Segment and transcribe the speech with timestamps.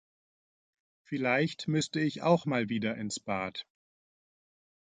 [1.03, 3.67] Vielleicht müsste ich auch mal wieder ins Bad.